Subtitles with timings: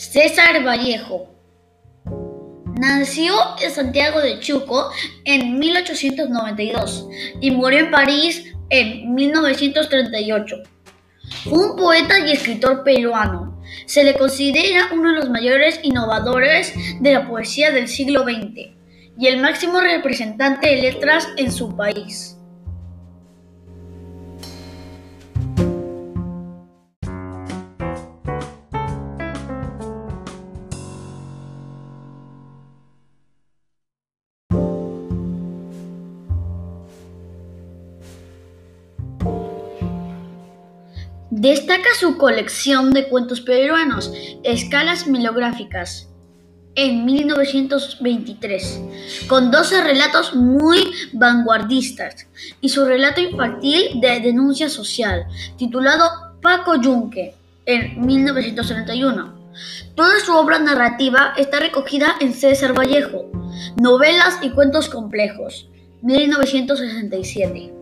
[0.00, 1.28] César Vallejo
[2.80, 4.90] nació en Santiago de Chuco
[5.26, 7.06] en 1892
[7.42, 10.56] y murió en París en 1938.
[11.44, 13.62] Fue un poeta y escritor peruano.
[13.84, 18.70] Se le considera uno de los mayores innovadores de la poesía del siglo XX
[19.18, 22.39] y el máximo representante de letras en su país.
[41.40, 44.12] Destaca su colección de cuentos peruanos,
[44.44, 46.06] Escalas Melográficas,
[46.74, 48.80] en 1923,
[49.26, 52.26] con 12 relatos muy vanguardistas,
[52.60, 55.24] y su relato infantil de denuncia social,
[55.56, 56.10] titulado
[56.42, 59.32] Paco Yunque, en 1931.
[59.94, 63.32] Toda su obra narrativa está recogida en César Vallejo,
[63.80, 65.70] Novelas y Cuentos Complejos,
[66.02, 67.79] 1967.